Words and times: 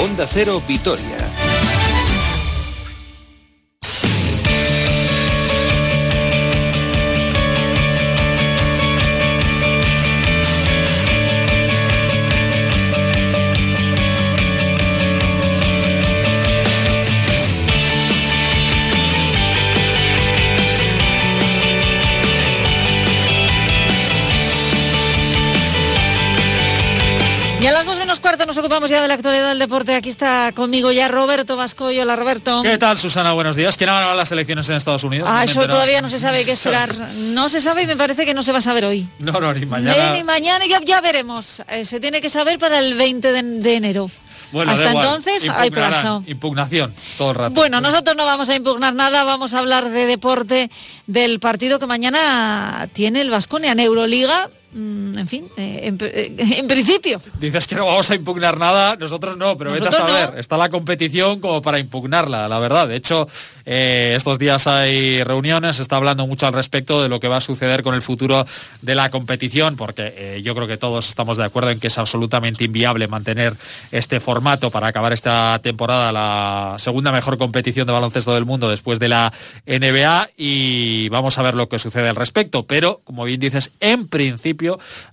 Onda 0.00 0.26
Cero 0.26 0.60
Vitoria. 0.60 1.23
Y 27.64 27.66
a 27.66 27.72
las 27.72 27.86
dos 27.86 27.98
menos 27.98 28.20
cuarto 28.20 28.44
nos 28.44 28.58
ocupamos 28.58 28.90
ya 28.90 29.00
de 29.00 29.08
la 29.08 29.14
actualidad 29.14 29.48
del 29.48 29.58
deporte. 29.58 29.94
Aquí 29.94 30.10
está 30.10 30.52
conmigo 30.54 30.92
ya 30.92 31.08
Roberto 31.08 31.56
Vasco. 31.56 31.86
Hola 31.86 32.14
Roberto. 32.14 32.60
¿Qué 32.60 32.76
tal 32.76 32.98
Susana? 32.98 33.32
Buenos 33.32 33.56
días. 33.56 33.78
¿Quién 33.78 33.88
ha 33.88 33.94
ganado 33.94 34.14
las 34.14 34.30
elecciones 34.32 34.68
en 34.68 34.76
Estados 34.76 35.02
Unidos? 35.02 35.26
Ah, 35.32 35.46
No 35.46 35.50
eso 35.50 35.66
todavía 35.66 36.02
no 36.02 36.10
se 36.10 36.20
sabe, 36.20 36.36
hay 36.36 36.44
que 36.44 36.52
esperar. 36.60 36.94
No 37.14 37.48
se 37.48 37.62
sabe 37.62 37.84
y 37.84 37.86
me 37.86 37.96
parece 37.96 38.26
que 38.26 38.34
no 38.34 38.42
se 38.42 38.52
va 38.52 38.58
a 38.58 38.60
saber 38.60 38.84
hoy. 38.84 39.08
No, 39.18 39.32
no, 39.40 39.54
ni 39.54 39.64
mañana. 39.64 40.12
Ni, 40.12 40.18
ni 40.18 40.24
mañana, 40.24 40.66
ya, 40.66 40.78
ya 40.84 41.00
veremos. 41.00 41.62
Eh, 41.68 41.86
se 41.86 42.00
tiene 42.00 42.20
que 42.20 42.28
saber 42.28 42.58
para 42.58 42.80
el 42.80 42.96
20 42.98 43.32
de, 43.32 43.42
de 43.42 43.74
enero. 43.76 44.10
Bueno, 44.52 44.72
Hasta 44.72 44.92
entonces 44.92 45.48
hay 45.48 45.70
plazo. 45.70 46.22
Impugnación, 46.26 46.92
todo 47.16 47.30
el 47.30 47.36
rato. 47.36 47.50
Bueno, 47.54 47.80
nosotros 47.80 48.14
no 48.14 48.26
vamos 48.26 48.50
a 48.50 48.54
impugnar 48.54 48.92
nada, 48.92 49.24
vamos 49.24 49.54
a 49.54 49.60
hablar 49.60 49.88
de 49.88 50.04
deporte 50.04 50.70
del 51.06 51.40
partido 51.40 51.78
que 51.78 51.86
mañana 51.86 52.88
tiene 52.92 53.22
el 53.22 53.30
Vasconia 53.30 53.72
en 53.72 53.80
Euroliga. 53.80 54.50
Mm, 54.74 55.18
En 55.18 55.28
fin, 55.28 55.48
eh, 55.56 55.80
en, 55.84 55.98
eh, 56.00 56.34
en 56.58 56.66
principio. 56.66 57.20
Dices 57.38 57.66
que 57.68 57.76
no 57.76 57.86
vamos 57.86 58.10
a 58.10 58.14
impugnar 58.16 58.58
nada, 58.58 58.96
nosotros 58.96 59.36
no, 59.36 59.56
pero 59.56 59.70
vete 59.70 59.86
a 59.86 59.92
saber, 59.92 60.34
no. 60.34 60.40
está 60.40 60.56
la 60.56 60.68
competición 60.68 61.38
como 61.40 61.62
para 61.62 61.78
impugnarla, 61.78 62.48
la 62.48 62.58
verdad. 62.58 62.88
De 62.88 62.96
hecho, 62.96 63.28
eh, 63.66 64.14
estos 64.16 64.38
días 64.38 64.66
hay 64.66 65.22
reuniones, 65.22 65.76
se 65.76 65.82
está 65.82 65.96
hablando 65.96 66.26
mucho 66.26 66.48
al 66.48 66.52
respecto 66.54 67.00
de 67.02 67.08
lo 67.08 67.20
que 67.20 67.28
va 67.28 67.36
a 67.36 67.40
suceder 67.40 67.84
con 67.84 67.94
el 67.94 68.02
futuro 68.02 68.44
de 68.82 68.94
la 68.96 69.10
competición, 69.10 69.76
porque 69.76 70.12
eh, 70.16 70.42
yo 70.42 70.56
creo 70.56 70.66
que 70.66 70.76
todos 70.76 71.08
estamos 71.08 71.36
de 71.36 71.44
acuerdo 71.44 71.70
en 71.70 71.78
que 71.78 71.86
es 71.86 71.96
absolutamente 71.98 72.64
inviable 72.64 73.06
mantener 73.06 73.54
este 73.92 74.18
formato 74.18 74.70
para 74.72 74.88
acabar 74.88 75.12
esta 75.12 75.60
temporada, 75.62 76.10
la 76.10 76.74
segunda 76.78 77.12
mejor 77.12 77.38
competición 77.38 77.86
de 77.86 77.92
baloncesto 77.92 78.34
del 78.34 78.44
mundo 78.44 78.68
después 78.68 78.98
de 78.98 79.08
la 79.08 79.32
NBA 79.66 80.30
y 80.36 81.08
vamos 81.10 81.38
a 81.38 81.42
ver 81.42 81.54
lo 81.54 81.68
que 81.68 81.78
sucede 81.78 82.08
al 82.08 82.16
respecto. 82.16 82.66
Pero, 82.66 83.00
como 83.04 83.24
bien 83.24 83.38
dices, 83.38 83.70
en 83.80 84.08
principio, 84.08 84.63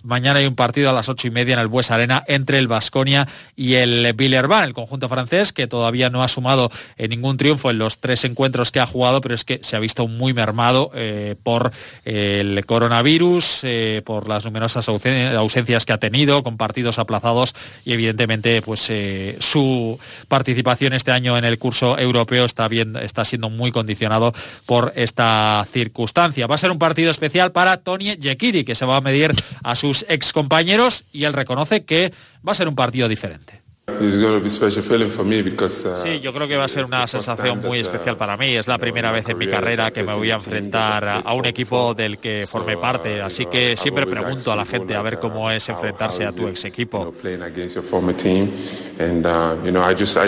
mañana 0.04 0.40
hay 0.40 0.46
un 0.46 0.56
partido 0.56 0.90
a 0.90 0.94
las 0.94 1.10
ocho 1.10 1.28
y 1.28 1.32
media 1.32 1.54
en 1.54 1.60
el 1.60 1.68
Bues 1.68 1.92
Arena 1.92 2.24
entre 2.28 2.58
el 2.58 2.68
Vasconia 2.68 3.28
y 3.56 3.76
el 3.76 4.14
Villerban, 4.14 4.64
el 4.64 4.74
conjunto 4.74 5.08
francés, 5.10 5.54
que 5.54 5.68
todavía 5.68 6.10
no 6.10 6.24
ha 6.24 6.28
sumado 6.28 6.72
eh, 6.98 7.08
ningún 7.08 7.38
triunfo 7.38 7.70
en 7.70 7.78
los 7.78 8.00
tres 8.00 8.24
encuentros 8.26 8.72
que 8.72 8.80
ha 8.80 8.86
jugado, 8.86 9.22
pero 9.22 9.36
es 9.36 9.44
que 9.44 9.60
se 9.64 9.76
ha 9.76 9.80
visto 9.80 10.08
muy 10.08 10.34
mermado 10.34 10.92
eh, 10.96 11.36
por 11.44 11.72
eh, 12.06 12.40
el 12.42 12.66
coronavirus, 12.66 13.66
por 14.06 14.28
las 14.28 14.46
numerosas 14.46 14.88
ausen- 14.88 15.36
ausencias 15.36 15.86
que 15.86 15.94
ha 15.94 15.98
tenido, 15.98 16.44
con 16.44 16.58
partidos 16.58 17.00
aplazados 17.00 17.56
y 17.86 17.94
evidentemente 17.94 18.62
pues 18.62 18.92
su 19.40 20.00
participación 20.28 20.94
este 20.94 21.12
año 21.12 21.38
en 21.38 21.46
el 21.46 21.58
curso 21.58 21.98
europeo 21.98 22.46
está, 22.46 22.68
bien, 22.68 22.96
está 22.96 23.26
siendo 23.26 23.50
muy 23.50 23.72
condicionado 23.72 24.34
por 24.66 24.94
esta 24.96 25.66
circunstancia. 25.72 26.48
Va 26.48 26.56
a 26.56 26.58
ser 26.58 26.72
un 26.72 26.80
partido 26.80 27.12
especial 27.12 27.52
para 27.52 27.78
Tony 27.78 28.16
Yekiri, 28.18 28.64
que 28.64 28.76
se 28.76 28.86
va 28.86 28.98
a 28.98 29.02
medir 29.02 29.34
a 29.64 29.76
sus 29.76 30.06
excompañeros 30.10 31.06
y 31.12 31.24
él 31.26 31.34
reconoce 31.34 31.84
que 31.84 32.14
va 32.48 32.52
a 32.52 32.56
ser 32.56 32.68
un 32.68 32.76
partido 32.76 33.08
diferente. 33.08 33.61
It's 34.00 34.18
going 34.18 34.38
to 34.38 34.44
be 34.44 34.50
special 34.50 34.82
feeling 34.84 35.10
for 35.10 35.24
me 35.26 35.42
because 35.44 35.86
uh, 35.86 35.96
Sí, 36.04 36.20
yo 36.20 36.32
creo 36.34 36.48
que 36.48 36.58
va 36.58 36.64
a 36.66 36.68
ser 36.68 36.86
una 36.86 37.06
sensación 37.08 37.60
muy 37.62 37.78
uh, 37.80 37.82
especial 37.82 38.18
para 38.18 38.38
mí. 38.38 38.56
Es 38.56 38.68
la 38.68 38.78
primera 38.78 39.12
vez 39.12 39.28
en 39.30 39.38
mi 39.38 39.48
carrera 39.48 39.92
que 39.92 40.04
me 40.04 40.14
voy 40.14 40.32
a 40.32 40.36
enfrentar 40.36 41.22
a 41.24 41.34
un 41.34 41.46
equipo 41.46 41.94
del 41.94 42.18
que 42.18 42.46
formé 42.48 42.76
uh, 42.76 42.82
parte. 42.82 43.18
you 43.18 43.24
Así 43.26 43.46
que 43.46 43.76
siempre 43.78 44.06
pregunto 44.08 44.52
a 44.52 44.56
la 44.56 44.66
gente 44.66 44.96
a 44.96 45.02
ver 45.02 45.16
uh, 45.16 45.20
cómo 45.20 45.52
es 45.52 45.68
enfrentarse 45.70 46.26
a 46.26 46.32
tu 46.32 46.48
ex 46.48 46.66
equipo. 46.66 47.00
uh, 47.00 47.14
Yo 47.14 47.14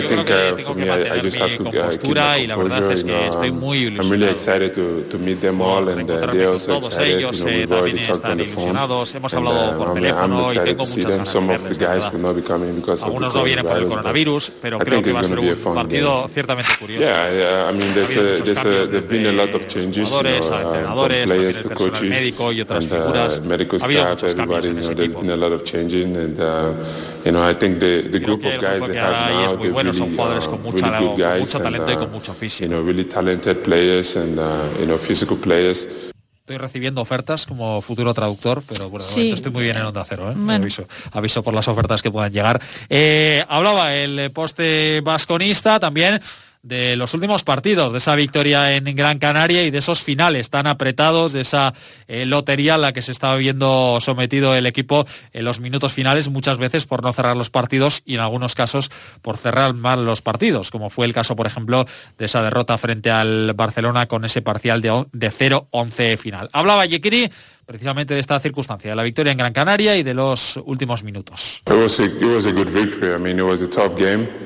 creo 0.08 0.24
que 0.24 0.52
uh, 0.52 0.56
tengo 0.56 0.74
que 0.74 0.84
mantener 0.86 1.22
mi 1.22 1.28
uh, 1.30 1.64
compostura 1.64 2.38
y 2.38 2.46
la 2.46 2.56
verdad 2.56 2.92
es 2.92 3.04
que 3.04 3.26
estoy 3.28 3.48
I'm- 3.48 3.58
muy 3.60 3.78
ilusionado. 3.78 4.30
excited 4.32 4.72
to, 4.74 5.02
to 5.10 5.18
meet 5.18 5.40
them 5.40 5.60
all, 5.60 5.88
and 5.88 5.98
uh, 5.98 6.00
Encontrarme 6.00 6.32
they're 6.38 6.44
con 6.46 6.54
also 6.54 6.66
todos 6.78 6.84
excited. 6.96 7.18
ellos, 7.18 7.40
eh, 7.42 7.44
we've 7.44 7.72
already 7.72 7.92
también 7.92 8.06
talked 8.06 8.16
están 8.16 8.30
on 8.32 8.38
the 8.38 8.44
phone. 8.44 8.52
ilusionados. 8.52 9.14
Hemos 9.14 9.34
hablado 9.34 9.70
uh, 9.70 9.78
por 9.78 9.94
teléfono 9.94 10.52
y 10.52 10.58
tengo 10.58 10.86
muchas 10.86 11.04
ganas 11.10 11.32
de 11.32 11.40
verles, 11.40 11.78
Algunos 13.04 13.34
no 13.34 13.42
vienen 13.54 13.66
por 13.66 13.76
el 13.76 13.88
coronavirus, 13.88 14.52
pero 14.60 14.76
I 14.76 14.80
creo 14.80 14.94
think 14.96 15.06
que 15.06 15.12
va 15.12 15.20
a 15.20 15.24
ser 15.24 15.38
un 15.38 15.74
partido 15.74 16.28
ciertamente 16.28 16.70
curioso. 16.78 17.04
Yeah, 17.04 17.30
yeah, 17.32 17.70
I 17.70 17.72
mean, 17.72 17.94
there's 17.94 18.16
a, 18.16 18.22
muchos 18.22 18.44
there's 18.44 18.58
a, 18.58 18.62
cambios 18.62 18.90
there's 18.90 19.08
been 19.08 19.26
a 19.26 19.32
desde 19.32 19.36
lot 19.36 19.54
of 19.54 19.66
changes, 19.68 20.10
you 20.10 20.22
know, 20.22 20.28
uh, 20.28 20.60
entrenadores, 20.62 21.26
players 21.26 21.62
to 21.62 21.68
coaches, 21.70 22.10
médico 22.10 22.52
y 22.52 22.60
otras 22.60 22.84
uh, 22.86 22.88
figuras. 22.88 23.40
medical 23.42 23.78
staff, 23.78 23.90
muchos 23.90 24.34
cambios 24.34 24.64
everybody, 24.64 24.68
you 24.68 24.74
know, 24.74 24.94
there's 24.94 25.12
equipo. 25.12 25.20
been 25.20 25.30
a 25.30 25.36
lot 25.36 25.52
of 25.52 25.64
changing, 25.64 26.16
and, 26.16 26.40
uh, 26.40 26.72
you 27.24 27.32
know, 27.32 27.42
I 27.42 27.54
think 27.54 27.78
the, 27.80 28.08
group 28.20 28.44
of 28.44 28.60
guys 28.60 28.86
they 28.86 28.96
have 28.96 29.12
now, 29.12 29.56
they're 29.56 29.72
really, 29.72 29.90
really 29.90 30.96
good 30.98 31.18
guys, 31.18 31.54
and. 31.54 32.60
You 32.60 32.68
know, 32.68 32.82
really 32.82 33.04
talented 33.04 33.64
players 33.64 34.16
and, 34.16 34.36
you 34.78 34.86
know, 34.86 34.98
physical 34.98 35.36
players. 35.36 36.13
Estoy 36.44 36.58
recibiendo 36.58 37.00
ofertas 37.00 37.46
como 37.46 37.80
futuro 37.80 38.12
traductor, 38.12 38.62
pero 38.68 38.90
bueno, 38.90 39.02
de 39.06 39.10
Sí. 39.10 39.16
momento 39.20 39.34
estoy 39.36 39.50
muy 39.52 39.62
bien 39.64 39.78
en 39.78 39.84
Onda 39.84 40.04
Cero, 40.06 40.30
¿eh? 40.30 40.34
Bueno. 40.36 40.52
aviso, 40.62 40.86
aviso 41.12 41.42
por 41.42 41.54
las 41.54 41.66
ofertas 41.68 42.02
que 42.02 42.10
puedan 42.10 42.30
llegar. 42.34 42.60
Eh, 42.90 43.42
hablaba 43.48 43.94
el 43.94 44.30
poste 44.30 45.00
vasconista 45.00 45.80
también 45.80 46.20
de 46.64 46.96
los 46.96 47.12
últimos 47.12 47.44
partidos, 47.44 47.92
de 47.92 47.98
esa 47.98 48.16
victoria 48.16 48.74
en 48.74 48.84
Gran 48.96 49.18
Canaria 49.18 49.64
y 49.64 49.70
de 49.70 49.78
esos 49.78 50.02
finales 50.02 50.48
tan 50.48 50.66
apretados, 50.66 51.34
de 51.34 51.42
esa 51.42 51.74
eh, 52.08 52.24
lotería 52.24 52.76
a 52.76 52.78
la 52.78 52.94
que 52.94 53.02
se 53.02 53.12
estaba 53.12 53.36
viendo 53.36 53.98
sometido 54.00 54.54
el 54.54 54.66
equipo 54.66 55.06
en 55.34 55.44
los 55.44 55.60
minutos 55.60 55.92
finales, 55.92 56.30
muchas 56.30 56.56
veces 56.56 56.86
por 56.86 57.02
no 57.02 57.12
cerrar 57.12 57.36
los 57.36 57.50
partidos 57.50 58.00
y 58.06 58.14
en 58.14 58.20
algunos 58.20 58.54
casos 58.54 58.90
por 59.20 59.36
cerrar 59.36 59.74
mal 59.74 60.06
los 60.06 60.22
partidos, 60.22 60.70
como 60.70 60.88
fue 60.88 61.04
el 61.04 61.12
caso, 61.12 61.36
por 61.36 61.46
ejemplo, 61.46 61.84
de 62.16 62.24
esa 62.24 62.42
derrota 62.42 62.78
frente 62.78 63.10
al 63.10 63.52
Barcelona 63.52 64.06
con 64.06 64.24
ese 64.24 64.40
parcial 64.40 64.80
de, 64.80 65.04
de 65.12 65.30
0-11 65.30 66.16
final. 66.16 66.48
Hablaba 66.54 66.86
Yekiri 66.86 67.30
precisamente 67.66 68.14
de 68.14 68.20
esta 68.20 68.40
circunstancia, 68.40 68.88
de 68.88 68.96
la 68.96 69.02
victoria 69.02 69.32
en 69.32 69.38
Gran 69.38 69.52
Canaria 69.52 69.96
y 69.96 70.02
de 70.02 70.14
los 70.14 70.58
últimos 70.64 71.02
minutos. 71.02 71.62
It 71.66 71.74
was 71.74 72.00
a, 72.00 72.04
it 72.04 72.22
was 72.22 72.46
a 72.46 72.52
good 72.52 72.68
victory. 72.70 73.10
I. 73.10 73.16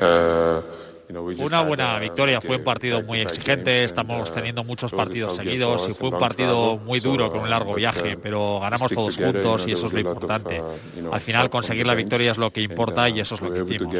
Uh, 0.00 0.77
Fue 1.08 1.46
una 1.46 1.62
buena 1.62 1.96
uh, 1.96 2.00
victoria, 2.00 2.40
fue 2.40 2.56
un 2.56 2.64
partido 2.64 3.02
muy 3.02 3.20
exigente, 3.20 3.82
estamos 3.82 4.30
uh, 4.30 4.34
teniendo 4.34 4.62
muchos 4.62 4.92
partidos 4.92 5.36
seguidos 5.36 5.88
y 5.88 5.94
fue 5.94 6.10
un 6.10 6.18
partido 6.18 6.76
muy 6.76 7.00
duro 7.00 7.30
con 7.30 7.40
un 7.40 7.50
largo 7.50 7.74
viaje, 7.74 8.16
uh, 8.16 8.20
pero 8.22 8.60
ganamos 8.60 8.92
todos 8.92 9.16
juntos 9.16 9.66
y 9.66 9.72
eso 9.72 9.86
es 9.86 9.92
lo 9.94 10.00
importante. 10.00 10.62
Al 11.10 11.20
final 11.20 11.48
conseguir 11.48 11.86
la 11.86 11.94
victoria 11.94 12.32
es 12.32 12.38
lo 12.38 12.50
que 12.50 12.60
importa 12.60 13.08
y 13.08 13.20
eso 13.20 13.36
es 13.36 13.40
lo 13.40 13.52
que 13.52 13.74
hicimos. 13.74 13.94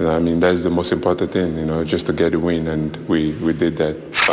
I 0.00 0.18
mean 0.18 0.40
that's 0.40 0.64
the 0.64 0.70
most 0.70 0.90
important 0.90 1.30
thing, 1.30 1.56
you 1.56 1.64
know, 1.64 1.84
just 1.84 2.06
to 2.06 2.12
get 2.12 2.34
a 2.34 2.38
win, 2.38 2.66
and 2.66 2.96
we 3.06 3.32
we 3.40 3.52
did 3.52 3.76
that. 3.76 3.94
Uh, 4.26 4.32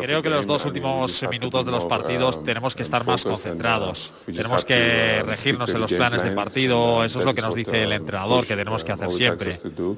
Creo 0.00 0.22
que 0.22 0.30
los 0.30 0.38
game, 0.40 0.46
dos 0.46 0.64
últimos 0.64 1.24
minutos 1.30 1.66
de 1.66 1.70
los 1.72 1.84
partidos 1.84 2.42
tenemos 2.42 2.74
que 2.74 2.82
estar 2.82 3.04
más 3.06 3.24
uh, 3.24 3.28
concentrados. 3.28 4.14
Tenemos 4.24 4.64
que 4.64 5.20
uh, 5.22 5.26
regirnos 5.26 5.68
en 5.74 5.80
los 5.82 5.92
planes 5.92 6.22
de 6.22 6.30
partido. 6.30 6.96
and, 7.02 7.06
Eso 7.06 7.18
es 7.18 7.24
lo 7.26 7.34
que 7.34 7.42
nos 7.42 7.54
dice 7.54 7.82
el 7.82 7.90
uh, 7.90 7.92
entrenador 7.92 8.46
que 8.46 8.56
tenemos 8.56 8.82
que 8.82 8.92
uh, 8.92 8.94
hacer 8.94 9.12
siempre. 9.12 9.58
uh, 9.78 9.96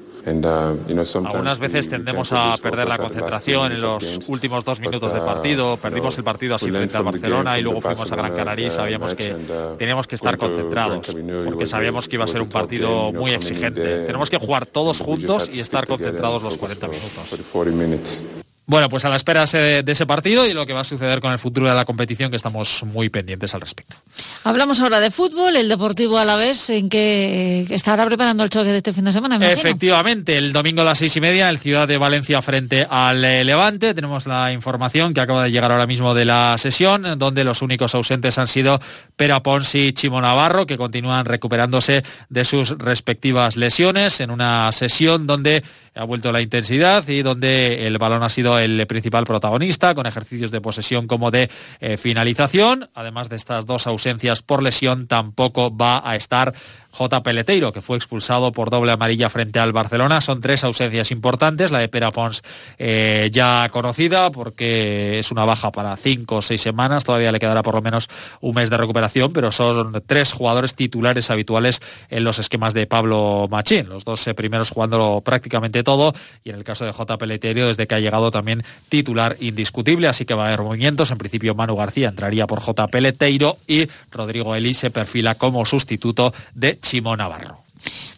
Algunas 1.25 1.59
veces 1.59 1.89
tendemos 1.89 2.33
a 2.33 2.57
perder 2.57 2.87
la 2.87 2.97
concentración 2.97 3.71
en 3.71 3.79
los 3.81 4.27
últimos 4.27 4.65
dos 4.65 4.81
minutos 4.81 5.13
de 5.13 5.19
uh, 5.21 5.25
partido. 5.25 5.77
Perdimos 5.77 6.17
el 6.17 6.25
partido 6.25 6.55
así 6.55 6.69
frente 6.69 6.97
al 6.97 7.03
Barcelona 7.03 7.57
y 7.57 7.61
luego 7.61 7.79
fuimos 7.79 8.11
a 8.11 8.15
Gran 8.17 8.35
Canaria 8.35 8.65
y 8.65 8.69
uh, 8.69 8.71
sabíamos 8.73 9.15
que 9.15 9.33
uh, 9.33 9.75
teníamos 9.77 10.05
que 10.05 10.15
estar 10.15 10.37
concentrados 10.37 11.15
porque 11.45 11.65
sabíamos 11.67 12.09
que 12.09 12.15
iba 12.17 12.25
a 12.25 12.27
ser 12.27 12.41
un 12.41 12.49
partido 12.49 13.13
muy 13.13 13.31
exigente. 13.31 14.05
Tenemos 14.05 14.29
que 14.29 14.37
jugar 14.37 14.65
todos 14.65 14.99
juntos 14.99 15.49
y 15.51 15.59
estar 15.59 15.87
concentrados 15.87 16.43
los 16.43 16.55
focus 16.57 16.77
40 16.77 16.87
for- 16.87 16.95
minutos. 16.95 17.36
For 17.37 17.65
the 17.65 17.71
40 17.71 17.71
minutes. 17.71 18.46
Bueno, 18.69 18.89
pues 18.89 19.05
a 19.05 19.09
la 19.09 19.15
espera 19.15 19.45
de 19.45 19.83
ese 19.87 20.05
partido 20.05 20.45
y 20.45 20.53
lo 20.53 20.65
que 20.65 20.73
va 20.73 20.81
a 20.81 20.83
suceder 20.83 21.21
con 21.21 21.31
el 21.31 21.39
futuro 21.39 21.69
de 21.69 21.73
la 21.73 21.85
competición, 21.85 22.29
que 22.29 22.35
estamos 22.35 22.83
muy 22.83 23.07
pendientes 23.07 23.55
al 23.55 23.61
respecto. 23.61 23.95
Hablamos 24.43 24.81
ahora 24.81 24.99
de 24.99 25.09
fútbol, 25.09 25.55
el 25.55 25.69
Deportivo 25.69 26.17
Alavés, 26.17 26.69
en 26.69 26.89
que 26.89 27.65
estará 27.69 28.05
preparando 28.05 28.43
el 28.43 28.49
choque 28.49 28.69
de 28.69 28.77
este 28.77 28.91
fin 28.91 29.05
de 29.05 29.13
semana, 29.13 29.39
me 29.39 29.45
imagino. 29.45 29.69
Efectivamente, 29.69 30.37
el 30.37 30.51
domingo 30.51 30.81
a 30.81 30.83
las 30.83 30.97
seis 30.97 31.15
y 31.15 31.21
media 31.21 31.43
en 31.43 31.51
el 31.51 31.59
Ciudad 31.59 31.87
de 31.87 31.97
Valencia 31.97 32.41
frente 32.41 32.85
al 32.89 33.23
eh, 33.23 33.45
Levante. 33.45 33.93
Tenemos 33.93 34.27
la 34.27 34.51
información 34.51 35.13
que 35.13 35.21
acaba 35.21 35.45
de 35.45 35.51
llegar 35.51 35.71
ahora 35.71 35.87
mismo 35.87 36.13
de 36.13 36.25
la 36.25 36.57
sesión, 36.57 37.17
donde 37.17 37.45
los 37.45 37.61
únicos 37.61 37.95
ausentes 37.95 38.37
han 38.37 38.47
sido 38.47 38.81
Pera 39.15 39.43
Pons 39.43 39.75
y 39.75 39.93
Chimo 39.93 40.19
Navarro, 40.19 40.67
que 40.67 40.75
continúan 40.75 41.25
recuperándose 41.25 42.03
de 42.27 42.43
sus 42.43 42.77
respectivas 42.77 43.55
lesiones 43.55 44.19
en 44.19 44.29
una 44.29 44.69
sesión 44.73 45.25
donde 45.25 45.63
ha 45.95 46.03
vuelto 46.03 46.31
la 46.31 46.41
intensidad 46.41 47.07
y 47.07 47.21
donde 47.23 47.87
el 47.87 47.97
balón 47.97 48.23
ha 48.23 48.29
sido 48.29 48.56
el 48.57 48.85
principal 48.87 49.25
protagonista, 49.25 49.93
con 49.93 50.05
ejercicios 50.05 50.51
de 50.51 50.61
posesión 50.61 51.07
como 51.07 51.31
de 51.31 51.49
eh, 51.79 51.97
finalización. 51.97 52.89
Además 52.93 53.29
de 53.29 53.35
estas 53.35 53.65
dos 53.65 53.87
ausencias 53.87 54.41
por 54.41 54.63
lesión, 54.63 55.07
tampoco 55.07 55.75
va 55.75 56.01
a 56.03 56.15
estar 56.15 56.53
J. 56.97 57.21
Peleteiro, 57.21 57.71
que 57.71 57.81
fue 57.81 57.95
expulsado 57.95 58.51
por 58.51 58.71
doble 58.71 58.91
amarilla 58.91 59.29
frente 59.29 59.59
al 59.59 59.71
Barcelona. 59.71 60.19
Son 60.19 60.41
tres 60.41 60.63
ausencias 60.63 61.11
importantes, 61.11 61.69
la 61.69 61.77
de 61.77 61.89
Pera 61.89 62.09
Pons 62.09 62.41
eh, 62.79 63.29
ya 63.31 63.69
conocida 63.71 64.31
porque 64.31 65.19
es 65.19 65.29
una 65.29 65.45
baja 65.45 65.71
para 65.71 65.95
cinco 65.95 66.37
o 66.37 66.41
seis 66.41 66.59
semanas, 66.59 67.03
todavía 67.03 67.31
le 67.31 67.37
quedará 67.37 67.61
por 67.61 67.75
lo 67.75 67.83
menos 67.83 68.09
un 68.41 68.55
mes 68.55 68.71
de 68.71 68.77
recuperación, 68.77 69.31
pero 69.31 69.51
son 69.51 70.01
tres 70.07 70.33
jugadores 70.33 70.73
titulares 70.73 71.29
habituales 71.29 71.81
en 72.09 72.23
los 72.23 72.39
esquemas 72.39 72.73
de 72.73 72.87
Pablo 72.87 73.47
Machín, 73.51 73.89
los 73.89 74.03
dos 74.03 74.25
eh, 74.25 74.33
primeros 74.33 74.71
jugando 74.71 75.21
prácticamente 75.23 75.83
todo 75.83 76.15
y 76.43 76.49
en 76.49 76.55
el 76.55 76.63
caso 76.63 76.83
de 76.83 76.93
J. 76.93 77.17
Peleteiro 77.19 77.67
desde 77.67 77.85
que 77.85 77.93
ha 77.93 77.99
llegado 77.99 78.31
también 78.31 78.63
titular 78.89 79.37
indiscutible, 79.39 80.07
así 80.07 80.25
que 80.25 80.33
va 80.33 80.45
a 80.45 80.47
haber 80.47 80.63
movimientos. 80.63 81.11
En 81.11 81.19
principio 81.19 81.53
Manu 81.53 81.75
García 81.75 82.09
entraría 82.09 82.47
por 82.47 82.59
J. 82.59 82.87
Peleteiro 82.87 83.59
y 83.67 83.87
Rodrigo 84.11 84.55
Eli 84.55 84.73
se 84.73 84.89
perfila 84.89 85.35
como 85.35 85.63
sustituto 85.63 86.33
de 86.55 86.79
Chimo 86.87 87.17
Navarro. 87.17 87.57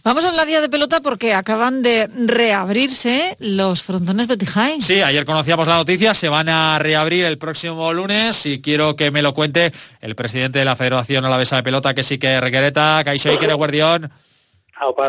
Vamos 0.04 0.24
a 0.24 0.30
hablar 0.30 0.48
ya 0.48 0.62
de 0.62 0.70
pelota 0.70 1.02
porque 1.02 1.34
acaban 1.34 1.82
de 1.82 2.08
reabrirse 2.08 3.36
los 3.40 3.82
frontones 3.82 4.28
Betijay. 4.28 4.80
Sí, 4.80 5.02
ayer 5.02 5.26
conocíamos 5.26 5.68
la 5.68 5.78
noticia, 5.78 6.14
se 6.14 6.30
van 6.30 6.50
a 6.50 6.78
reabrir 6.78 7.26
el 7.26 7.40
próximo 7.40 7.92
lunes 7.92 8.46
y 8.46 8.62
quiero 8.62 8.96
que 8.96 9.10
me 9.10 9.24
lo 9.24 9.34
cuente 9.34 9.72
el 10.02 10.14
presidente 10.14 10.60
de 10.60 10.66
la 10.66 10.76
Federación 10.76 11.26
Alavesa 11.26 11.56
de 11.56 11.64
Pelota, 11.64 11.96
que 11.96 12.04
sí 12.04 12.20
que 12.20 12.40
requereta, 12.40 13.02
Caixo 13.04 13.32
Iker 13.32 13.56
Guardión. 13.56 14.12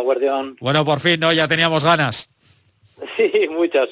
Guardión. 0.03 0.57
Bueno, 0.59 0.83
por 0.87 1.01
fin, 1.01 1.21
¿no? 1.21 1.31
Ya 1.31 1.47
teníamos 1.47 1.85
ganas. 1.85 2.31
Sí, 3.17 3.49
muchas. 3.51 3.89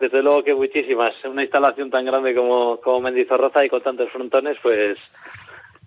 Desde 0.00 0.22
luego 0.22 0.42
que 0.42 0.54
muchísimas. 0.54 1.12
Una 1.24 1.42
instalación 1.42 1.90
tan 1.90 2.04
grande 2.04 2.34
como, 2.34 2.80
como 2.80 3.00
Mendizorroza 3.00 3.64
y 3.64 3.68
con 3.68 3.80
tantos 3.82 4.10
frontones, 4.10 4.56
pues 4.62 4.98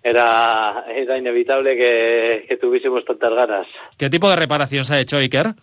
era, 0.04 0.86
era 0.90 1.18
inevitable 1.18 1.76
que, 1.76 2.58
tuviésemos 2.60 3.06
tantas 3.06 3.34
ganas. 3.34 3.68
¿Qué 3.98 4.10
tipo 4.10 4.30
de 4.30 4.36
reparación 4.36 4.86
se 4.86 4.96
ha 4.96 5.00
hecho, 5.00 5.18
Iker? 5.18 5.54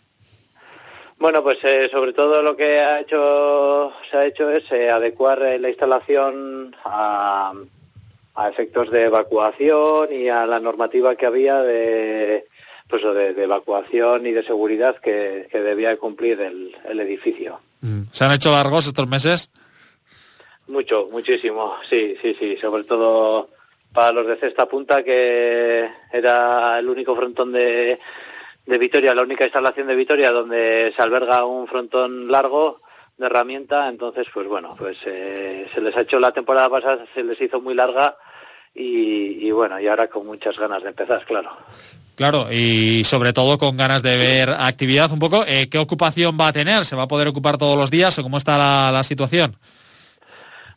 Bueno, 1.19 1.43
pues 1.43 1.59
eh, 1.65 1.89
sobre 1.91 2.13
todo 2.13 2.43
lo 2.43 2.57
que 2.57 2.79
ha 2.79 3.01
hecho, 3.01 3.93
se 4.09 4.17
ha 4.17 4.27
hecho 4.27 4.51
es 4.51 4.71
eh, 4.71 4.91
adecuar 4.91 5.43
eh, 5.43 5.59
la 5.59 5.69
instalación 5.69 6.77
a, 6.85 7.53
efectos 8.49 8.91
de 8.93 9.05
evacuación 9.05 10.13
y 10.13 10.29
a 10.29 10.47
la 10.47 10.61
normativa 10.61 11.17
que 11.17 11.27
había 11.27 11.61
de, 11.61 12.47
pues, 12.89 13.03
de, 13.03 13.43
evacuación 13.43 14.29
y 14.29 14.33
de 14.33 14.45
seguridad 14.45 14.97
que, 14.99 15.49
debía 15.53 15.97
cumplir 15.97 16.41
el, 16.41 16.77
el 16.89 17.01
edificio. 17.01 17.59
Mm. 17.81 18.03
¿Se 18.13 18.25
han 18.25 18.31
hecho 18.31 18.53
largos 18.53 18.87
estos 18.87 19.09
meses? 19.09 19.51
Mucho, 20.69 21.09
muchísimo, 21.11 21.75
sí, 21.91 22.17
sí, 22.23 22.37
sí, 22.39 22.57
sobre 22.59 22.85
todo 22.85 23.49
para 23.93 24.13
los 24.13 24.27
de 24.27 24.37
Cesta 24.37 24.67
Punta, 24.67 25.03
que 25.03 25.89
era 26.13 26.79
el 26.79 26.89
único 26.89 27.17
frontón 27.17 27.53
de, 27.53 27.99
de 28.67 28.79
Vitoria, 28.79 29.15
la 29.15 29.23
única 29.23 29.45
instalación 29.45 29.87
de 29.87 29.97
Vitoria 29.97 30.31
donde 30.31 30.93
se 30.95 31.03
alberga 31.03 31.45
un 31.45 31.67
frontón 31.67 32.31
largo 32.31 32.79
de 33.17 33.27
herramienta, 33.27 33.89
entonces 33.89 34.27
pues 34.33 34.47
bueno, 34.47 34.77
pues 34.79 34.99
eh, 35.07 35.67
se 35.75 35.81
les 35.81 35.97
ha 35.97 36.03
hecho 36.03 36.21
la 36.21 36.33
temporada 36.33 36.69
pasada, 36.69 37.05
se 37.15 37.25
les 37.25 37.41
hizo 37.41 37.61
muy 37.61 37.75
larga 37.75 38.17
y, 38.75 39.51
bueno, 39.51 39.81
y 39.81 39.89
ahora 39.89 40.07
con 40.07 40.25
muchas 40.25 40.57
ganas 40.57 40.83
de 40.83 40.91
empezar, 40.91 41.25
claro. 41.25 41.51
Claro, 42.15 42.53
y 42.53 43.03
sobre 43.05 43.33
todo 43.33 43.59
con 43.59 43.77
ganas 43.77 44.03
de 44.05 44.17
ver 44.17 44.51
actividad 44.51 45.11
un 45.11 45.19
poco. 45.19 45.45
Eh, 45.47 45.69
¿Qué 45.69 45.79
ocupación 45.79 46.37
va 46.41 46.49
a 46.49 46.53
tener? 46.53 46.85
¿Se 46.85 46.95
va 46.95 47.05
a 47.05 47.09
poder 47.09 47.27
ocupar 47.27 47.59
todos 47.59 47.77
los 47.77 47.91
días 47.91 48.17
o 48.19 48.23
cómo 48.23 48.39
está 48.39 48.93
la 48.93 49.03
situación? 49.03 49.57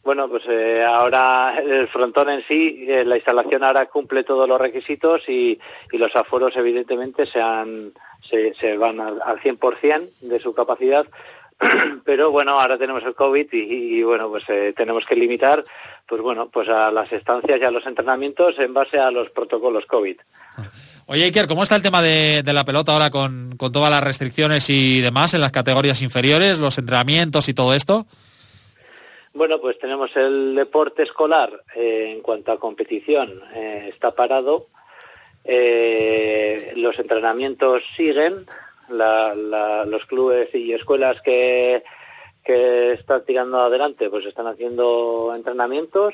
Bueno, 0.03 0.27
pues 0.27 0.43
eh, 0.49 0.83
ahora 0.83 1.53
el 1.59 1.87
frontón 1.87 2.29
en 2.29 2.43
sí, 2.47 2.85
eh, 2.87 3.05
la 3.05 3.17
instalación 3.17 3.63
ahora 3.63 3.85
cumple 3.85 4.23
todos 4.23 4.49
los 4.49 4.59
requisitos 4.59 5.21
y, 5.29 5.59
los 5.91 6.15
aforos 6.15 6.55
evidentemente 6.55 7.27
se, 7.27 7.39
han, 7.39 7.93
van 8.79 8.99
al, 8.99 9.39
100% 9.39 10.09
de 10.21 10.39
su 10.39 10.55
capacidad, 10.55 11.05
pero 12.05 12.31
bueno, 12.31 12.59
ahora 12.59 12.79
tenemos 12.79 13.03
el 13.03 13.13
COVID 13.13 13.47
y, 13.51 14.01
bueno, 14.01 14.29
pues 14.29 14.43
eh, 14.49 14.73
tenemos 14.75 15.05
que 15.05 15.15
limitar 15.15 15.63
pues 16.07 16.21
bueno, 16.21 16.49
pues 16.49 16.67
a 16.67 16.91
las 16.91 17.09
estancias 17.13 17.57
y 17.61 17.63
a 17.63 17.71
los 17.71 17.85
entrenamientos 17.85 18.55
en 18.59 18.73
base 18.73 18.99
a 18.99 19.11
los 19.11 19.29
protocolos 19.29 19.85
COVID. 19.85 20.17
Oye, 21.05 21.23
Iker, 21.25 21.47
¿cómo 21.47 21.63
está 21.63 21.77
el 21.77 21.81
tema 21.81 22.01
de, 22.01 22.43
la 22.43 22.65
pelota 22.65 22.91
ahora 22.91 23.11
con 23.11 23.55
todas 23.57 23.89
las 23.89 24.03
restricciones 24.03 24.69
y 24.69 24.99
demás 24.99 25.33
en 25.35 25.41
las 25.41 25.53
categorías 25.53 26.01
inferiores, 26.01 26.59
los 26.59 26.77
entrenamientos 26.79 27.47
y 27.47 27.53
todo 27.53 27.73
esto? 27.73 28.07
Bueno, 29.33 29.61
pues 29.61 29.79
tenemos 29.79 30.13
el 30.17 30.55
deporte 30.55 31.03
escolar 31.03 31.63
eh, 31.73 32.11
en 32.11 32.21
cuanto 32.21 32.51
a 32.51 32.59
competición 32.59 33.41
eh, 33.55 33.87
está 33.87 34.11
parado. 34.11 34.65
Eh, 35.45 36.73
los 36.75 36.99
entrenamientos 36.99 37.83
siguen. 37.95 38.45
los 38.89 40.05
clubes 40.05 40.53
y 40.53 40.73
escuelas 40.73 41.21
que, 41.21 41.81
que 42.43 42.91
están 42.91 43.23
tirando 43.23 43.61
adelante 43.61 44.09
pues 44.09 44.25
están 44.25 44.47
haciendo 44.47 45.31
entrenamientos 45.33 46.13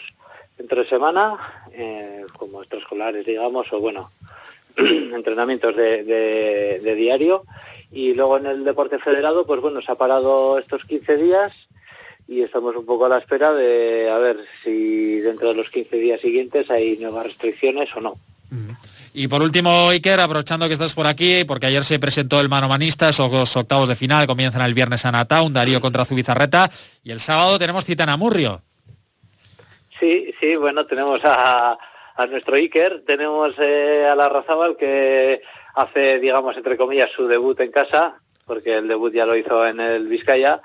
entre 0.59 0.87
semana, 0.87 1.37
como 2.37 2.61
extraescolares, 2.61 3.25
digamos, 3.25 3.71
o 3.73 3.79
bueno, 3.79 4.09
entrenamientos 4.77 5.75
de, 5.75 6.03
de 6.03 6.95
diario. 6.95 7.45
Y 7.91 8.13
luego 8.13 8.37
en 8.37 8.45
el 8.45 8.63
deporte 8.63 8.99
federado, 8.99 9.47
pues 9.47 9.59
bueno, 9.59 9.81
se 9.81 9.91
ha 9.91 9.95
parado 9.95 10.59
estos 10.59 10.83
15 10.85 11.17
días 11.17 11.66
y 12.27 12.41
estamos 12.41 12.75
un 12.75 12.85
poco 12.85 13.05
a 13.05 13.09
la 13.09 13.17
espera 13.17 13.53
de 13.53 14.09
a 14.09 14.17
ver 14.17 14.37
si 14.63 15.19
dentro 15.19 15.49
de 15.49 15.55
los 15.55 15.69
15 15.69 15.95
días 15.97 16.21
siguientes 16.21 16.69
hay 16.69 16.97
nuevas 16.97 17.27
restricciones 17.27 17.89
o 17.95 18.01
no. 18.01 18.15
Y 19.13 19.27
por 19.27 19.41
último, 19.41 19.89
Iker, 19.89 20.19
aprovechando 20.19 20.67
que 20.67 20.73
estás 20.73 20.93
por 20.93 21.07
aquí, 21.07 21.43
porque 21.45 21.65
ayer 21.65 21.83
se 21.83 21.97
presentó 21.97 22.39
el 22.39 22.49
manomanista, 22.49 23.09
esos 23.09 23.57
octavos 23.57 23.89
de 23.89 23.95
final 23.95 24.27
comienzan 24.27 24.61
el 24.61 24.73
viernes 24.73 25.05
a 25.05 25.11
Nataun, 25.11 25.53
Darío 25.53 25.81
contra 25.81 26.05
Zubizarreta, 26.05 26.69
y 27.03 27.11
el 27.11 27.19
sábado 27.19 27.57
tenemos 27.57 27.83
cita 27.83 28.03
en 28.03 28.09
Amurrio. 28.09 28.61
Sí, 29.99 30.33
sí, 30.39 30.55
bueno, 30.55 30.85
tenemos 30.85 31.21
a, 31.23 31.77
nuestro 32.29 32.55
Iker, 32.57 33.03
tenemos 33.07 33.55
eh, 33.59 34.05
a 34.07 34.15
la 34.15 34.29
Razabal 34.29 34.77
que 34.77 35.41
hace, 35.73 36.19
digamos, 36.19 36.55
entre 36.55 36.77
comillas, 36.77 37.09
su 37.09 37.27
debut 37.27 37.59
en 37.61 37.71
casa, 37.71 38.21
porque 38.45 38.77
el 38.77 38.87
debut 38.87 39.13
ya 39.13 39.25
lo 39.25 39.35
hizo 39.35 39.65
en 39.65 39.79
el 39.79 40.07
Vizcaya, 40.07 40.61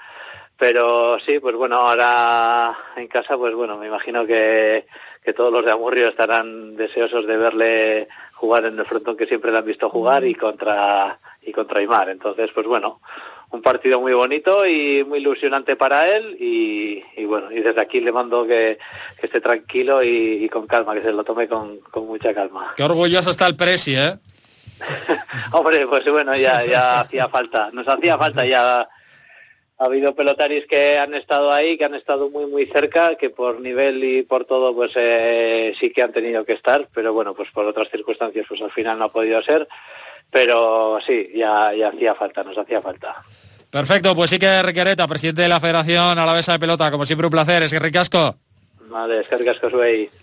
pero 0.62 1.18
sí, 1.26 1.40
pues 1.40 1.56
bueno, 1.56 1.74
ahora 1.74 2.72
en 2.94 3.08
casa, 3.08 3.36
pues 3.36 3.52
bueno, 3.52 3.78
me 3.78 3.88
imagino 3.88 4.24
que, 4.24 4.86
todos 5.34 5.52
los 5.52 5.64
de 5.64 5.72
Amurrio 5.72 6.06
estarán 6.06 6.76
deseosos 6.76 7.26
de 7.26 7.36
verle 7.36 8.08
jugar 8.34 8.66
en 8.66 8.78
el 8.78 8.86
frontón 8.86 9.16
que 9.16 9.26
siempre 9.26 9.50
le 9.50 9.58
han 9.58 9.64
visto 9.64 9.90
jugar 9.90 10.24
y 10.24 10.36
contra 10.36 11.18
y 11.44 11.50
contra 11.50 11.80
Aymar. 11.80 12.10
Entonces, 12.10 12.52
pues 12.54 12.64
bueno, 12.64 13.00
un 13.50 13.60
partido 13.60 14.00
muy 14.00 14.12
bonito 14.12 14.64
y 14.64 15.04
muy 15.04 15.18
ilusionante 15.18 15.74
para 15.74 16.08
él 16.14 16.36
y, 16.38 17.02
bueno, 17.24 17.50
y 17.50 17.58
desde 17.58 17.80
aquí 17.80 18.00
le 18.00 18.12
mando 18.12 18.46
que, 18.46 18.78
esté 19.20 19.40
tranquilo 19.40 20.00
y, 20.04 20.48
con 20.48 20.68
calma, 20.68 20.94
que 20.94 21.02
se 21.02 21.10
lo 21.10 21.24
tome 21.24 21.48
con, 21.48 21.78
con 21.78 22.06
mucha 22.06 22.32
calma. 22.32 22.74
Qué 22.76 22.84
orgulloso 22.84 23.30
está 23.30 23.48
el 23.48 23.56
Presi, 23.56 23.96
¿eh? 23.96 24.16
Hombre, 25.50 25.88
pues 25.88 26.08
bueno, 26.08 26.36
ya, 26.36 26.64
ya 26.64 27.00
hacía 27.00 27.28
falta, 27.28 27.70
nos 27.72 27.88
hacía 27.88 28.16
falta 28.16 28.46
ya 28.46 28.88
ha 29.82 29.86
habido 29.86 30.14
pelotaris 30.14 30.64
que 30.66 30.98
han 30.98 31.12
estado 31.14 31.52
ahí, 31.52 31.76
que 31.76 31.84
han 31.84 31.94
estado 31.94 32.30
muy 32.30 32.46
muy 32.46 32.66
cerca, 32.66 33.16
que 33.16 33.30
por 33.30 33.60
nivel 33.60 34.02
y 34.04 34.22
por 34.22 34.44
todo 34.44 34.74
pues 34.74 34.92
eh, 34.94 35.74
sí 35.78 35.90
que 35.90 36.02
han 36.02 36.12
tenido 36.12 36.44
que 36.44 36.52
estar, 36.52 36.88
pero 36.94 37.12
bueno, 37.12 37.34
pues 37.34 37.50
por 37.50 37.66
otras 37.66 37.88
circunstancias 37.90 38.46
pues 38.48 38.62
al 38.62 38.70
final 38.70 38.98
no 38.98 39.06
ha 39.06 39.12
podido 39.12 39.42
ser, 39.42 39.66
pero 40.30 40.98
sí, 41.04 41.30
ya, 41.34 41.74
ya 41.74 41.88
hacía 41.88 42.14
falta, 42.14 42.44
nos 42.44 42.56
hacía 42.56 42.80
falta. 42.80 43.16
Perfecto, 43.70 44.14
pues 44.14 44.30
sí 44.30 44.38
que 44.38 44.62
Requereta, 44.62 45.08
presidente 45.08 45.42
de 45.42 45.48
la 45.48 45.58
Federación 45.58 46.18
Alavesa 46.18 46.52
de 46.52 46.58
Pelota, 46.60 46.90
como 46.90 47.04
siempre 47.04 47.26
un 47.26 47.32
placer, 47.32 47.64
es 47.64 47.72
que 47.72 47.78
ricasco. 47.78 48.36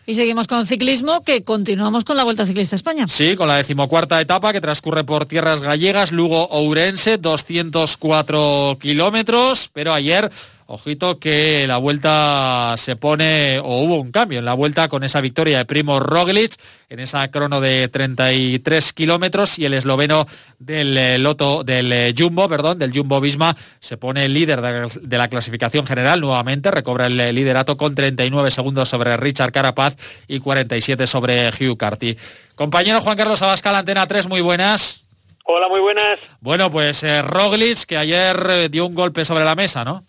Y 0.05 0.15
seguimos 0.15 0.47
con 0.47 0.65
ciclismo, 0.65 1.23
que 1.23 1.43
continuamos 1.43 2.03
con 2.03 2.17
la 2.17 2.23
Vuelta 2.23 2.45
Ciclista 2.45 2.75
España. 2.75 3.07
Sí, 3.07 3.35
con 3.35 3.47
la 3.47 3.57
decimocuarta 3.57 4.21
etapa 4.21 4.53
que 4.53 4.61
transcurre 4.61 5.03
por 5.03 5.25
tierras 5.25 5.61
gallegas, 5.61 6.11
Lugo-Ourense, 6.11 7.17
204 7.17 8.77
kilómetros, 8.79 9.69
pero 9.73 9.93
ayer 9.93 10.29
Ojito 10.71 11.19
que 11.19 11.65
la 11.65 11.77
vuelta 11.77 12.75
se 12.77 12.95
pone, 12.95 13.57
o 13.57 13.81
hubo 13.81 13.99
un 13.99 14.11
cambio 14.11 14.37
en 14.37 14.45
la 14.45 14.53
vuelta 14.53 14.87
con 14.87 15.03
esa 15.03 15.19
victoria 15.19 15.57
de 15.57 15.65
Primo 15.65 15.99
Roglic 15.99 16.53
en 16.89 16.99
esa 16.99 17.27
crono 17.31 17.59
de 17.59 17.87
33 17.87 18.93
kilómetros 18.93 19.57
y 19.57 19.65
el 19.65 19.73
esloveno 19.73 20.27
del 20.59 20.95
eh, 20.95 21.17
Loto, 21.17 21.63
del 21.63 21.91
eh, 21.91 22.13
Jumbo, 22.15 22.47
perdón, 22.47 22.77
del 22.77 22.93
Jumbo 22.93 23.19
Visma, 23.19 23.57
se 23.79 23.97
pone 23.97 24.29
líder 24.29 24.61
de 24.61 25.17
la 25.17 25.27
clasificación 25.27 25.87
general 25.87 26.21
nuevamente, 26.21 26.69
recobra 26.69 27.07
el 27.07 27.19
eh, 27.19 27.33
liderato 27.33 27.75
con 27.75 27.95
39 27.95 28.51
segundos 28.51 28.89
sobre 28.89 29.17
Richard 29.17 29.51
Carapaz 29.51 29.95
y 30.27 30.39
47 30.39 31.07
sobre 31.07 31.49
Hugh 31.49 31.77
Carty. 31.77 32.15
Compañero 32.53 33.01
Juan 33.01 33.17
Carlos 33.17 33.41
Abascal, 33.41 33.73
Antena 33.73 34.05
3, 34.05 34.27
muy 34.27 34.41
buenas. 34.41 35.01
Hola, 35.45 35.67
muy 35.67 35.79
buenas. 35.79 36.19
Bueno, 36.41 36.69
pues 36.69 37.03
Roglic, 37.23 37.85
que 37.85 37.97
ayer 37.97 38.69
dio 38.69 38.85
un 38.85 38.93
golpe 38.93 39.25
sobre 39.25 39.45
la 39.45 39.55
mesa, 39.55 39.83
¿no? 39.83 40.05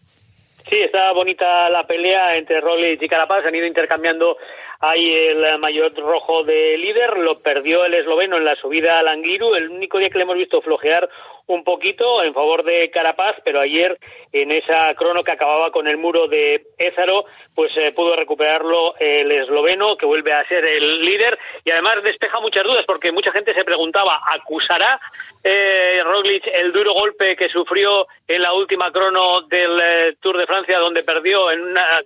Sí, 0.70 0.80
está 0.80 1.10
bonita 1.10 1.68
la 1.68 1.84
pelea 1.84 2.36
entre 2.36 2.60
Roglic 2.60 3.02
y 3.02 3.08
Carapaz, 3.08 3.44
han 3.44 3.56
ido 3.56 3.66
intercambiando. 3.66 4.38
Hay 4.78 5.12
el 5.12 5.58
mayor 5.58 5.92
rojo 5.96 6.44
de 6.44 6.78
líder, 6.78 7.18
lo 7.18 7.40
perdió 7.40 7.84
el 7.84 7.94
esloveno 7.94 8.36
en 8.36 8.44
la 8.44 8.54
subida 8.54 9.00
al 9.00 9.08
Angliru, 9.08 9.56
el 9.56 9.68
único 9.68 9.98
día 9.98 10.10
que 10.10 10.18
le 10.18 10.22
hemos 10.22 10.36
visto 10.36 10.62
flojear 10.62 11.10
un 11.50 11.64
poquito 11.64 12.22
en 12.22 12.32
favor 12.32 12.62
de 12.62 12.90
Carapaz, 12.90 13.36
pero 13.44 13.60
ayer 13.60 13.98
en 14.32 14.52
esa 14.52 14.94
crono 14.94 15.24
que 15.24 15.32
acababa 15.32 15.70
con 15.72 15.88
el 15.88 15.98
muro 15.98 16.28
de 16.28 16.66
Ézaro, 16.78 17.24
pues 17.54 17.76
eh, 17.76 17.92
pudo 17.92 18.14
recuperarlo 18.16 18.94
el 19.00 19.30
esloveno, 19.32 19.96
que 19.96 20.06
vuelve 20.06 20.32
a 20.32 20.46
ser 20.46 20.64
el 20.64 21.04
líder, 21.04 21.38
y 21.64 21.70
además 21.70 22.02
despeja 22.02 22.40
muchas 22.40 22.64
dudas, 22.64 22.84
porque 22.86 23.12
mucha 23.12 23.32
gente 23.32 23.52
se 23.52 23.64
preguntaba, 23.64 24.20
¿acusará 24.26 25.00
eh, 25.42 26.00
Roglic 26.04 26.46
el 26.46 26.72
duro 26.72 26.92
golpe 26.94 27.34
que 27.34 27.48
sufrió 27.48 28.06
en 28.28 28.42
la 28.42 28.52
última 28.52 28.92
crono 28.92 29.42
del 29.42 29.80
eh, 29.82 30.16
Tour 30.20 30.38
de 30.38 30.46
Francia, 30.46 30.78
donde 30.78 31.02
perdió 31.02 31.50
en 31.50 31.62
una 31.62 32.02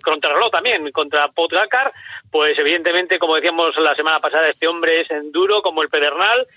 también 0.51 0.91
contra 0.91 1.27
Pogacar? 1.27 1.93
Pues 2.31 2.57
evidentemente, 2.57 3.19
como 3.19 3.35
decíamos 3.35 3.77
la 3.77 3.95
semana 3.95 4.19
pasada, 4.19 4.49
este 4.49 4.67
hombre 4.67 5.01
es 5.01 5.11
en 5.11 5.31
duro 5.31 5.61
como 5.61 5.83
el 5.83 5.89
Pedernal, 5.89 6.47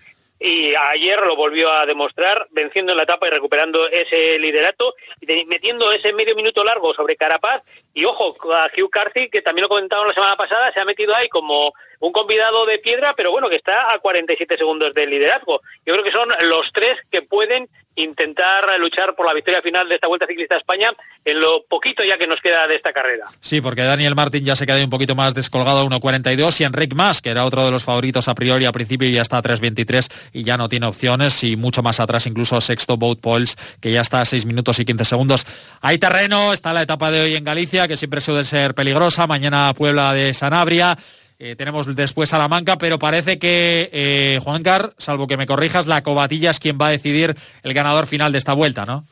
y 0.41 0.75
ayer 0.75 1.19
lo 1.27 1.35
volvió 1.35 1.71
a 1.71 1.85
demostrar 1.85 2.47
venciendo 2.51 2.93
en 2.93 2.99
la 2.99 3.03
etapa 3.03 3.27
y 3.27 3.31
recuperando 3.31 3.89
ese 3.89 4.39
liderato 4.39 4.95
y 5.21 5.45
metiendo 5.47 5.91
ese 5.93 6.13
medio 6.13 6.37
minuto 6.37 6.63
largo 6.65 6.95
sobre 6.95 7.17
Carapaz. 7.17 7.63
Y 7.93 8.05
ojo 8.05 8.37
a 8.53 8.67
Hugh 8.67 8.91
Carthy 8.91 9.29
que 9.29 9.43
también 9.43 9.65
lo 9.65 9.69
comentaba 9.69 10.07
la 10.07 10.15
semana 10.15 10.37
pasada 10.37 10.73
se 10.73 10.81
ha 10.81 10.85
metido 10.85 11.15
ahí 11.15 11.29
como 11.29 11.73
un 12.01 12.13
convidado 12.13 12.67
de 12.67 12.79
piedra 12.79 13.15
pero 13.17 13.33
bueno 13.33 13.49
que 13.49 13.57
está 13.57 13.93
a 13.93 13.99
47 13.99 14.57
segundos 14.57 14.95
del 14.95 15.11
liderazgo. 15.11 15.61
Yo 15.85 15.95
creo 15.95 16.05
que 16.05 16.13
son 16.13 16.29
los 16.43 16.73
tres 16.73 16.99
que 17.11 17.23
pueden 17.23 17.69
intentar 17.99 18.65
luchar 18.79 19.15
por 19.15 19.27
la 19.27 19.35
victoria 19.35 19.61
final 19.63 19.89
de 19.89 19.97
esta 19.97 20.07
Vuelta 20.07 20.27
Ciclista 20.27 20.55
a 20.55 20.59
España 20.59 20.91
en 21.25 21.41
lo 21.41 21.65
poquito 21.65 22.05
ya 22.05 22.17
que 22.17 22.27
nos 22.27 22.41
queda 22.41 22.67
de 22.67 22.77
esta 22.77 22.93
carrera. 22.93 23.27
Sí, 23.41 23.61
porque 23.61 23.83
Daniel 23.83 24.15
Martín 24.15 24.45
ya 24.45 24.57
se 24.57 24.67
queda 24.67 24.83
un 24.83 24.91
poquito 24.91 25.15
más 25.15 25.35
descolgado 25.35 25.81
a 25.81 25.85
1.42 25.85 26.61
y 26.61 26.65
Enric 26.65 26.95
Mas, 26.95 27.21
que 27.21 27.31
era 27.31 27.45
otro 27.45 27.65
de 27.65 27.71
los 27.71 27.85
favoritos 27.85 28.29
a 28.29 28.35
priori 28.35 28.65
a 28.65 28.73
principio, 28.73 29.09
ya 29.09 29.23
está 29.23 29.39
a 29.39 29.43
3.23 29.43 30.11
y 30.33 30.45
ya 30.45 30.57
no 30.57 30.69
tiene 30.69 30.87
opciones 30.87 31.43
y 31.45 31.57
mucho 31.57 31.83
más 31.83 32.01
atrás 32.01 32.27
incluso 32.27 32.61
sexto 32.61 32.97
Boat 32.97 33.21
Poles, 33.21 33.57
que 33.81 33.93
ya 33.93 34.01
está 34.01 34.21
a 34.21 34.25
6 34.25 34.47
minutos 34.47 34.79
y 34.79 34.85
15 34.85 35.05
segundos. 35.05 35.47
Hay 35.81 35.99
terreno, 35.99 36.53
está 36.53 36.73
la 36.73 36.83
etapa 36.83 37.11
de 37.11 37.21
hoy 37.21 37.35
en 37.35 37.45
Galicia, 37.45 37.89
que 37.89 37.97
siempre 37.97 38.21
suele 38.21 38.45
ser 38.45 38.75
peligrosa, 38.75 39.27
mañana 39.27 39.73
Puebla 39.75 40.15
de 40.15 40.35
Sanabria. 40.35 40.97
Eh, 41.41 41.55
tenemos 41.55 41.95
después 41.95 42.31
Salamanca, 42.31 42.79
pero 42.79 42.99
parece 42.99 43.39
que 43.39 43.89
eh, 43.93 44.41
Juan 44.43 44.65
Car, 44.65 44.95
salvo 44.99 45.29
que 45.29 45.37
me 45.37 45.47
corrijas, 45.47 45.87
la 45.87 46.03
cobatilla 46.03 46.51
es 46.51 46.59
quien 46.59 46.79
va 46.81 46.89
a 46.89 46.91
decidir 46.91 47.37
el 47.63 47.75
ganador 47.75 48.07
final 48.07 48.33
de 48.33 48.39
esta 48.39 48.55
vuelta, 48.55 48.85
¿no? 48.85 49.05